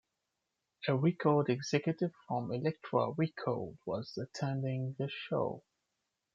[0.87, 5.61] A record executive from Elektra Records was attending the show.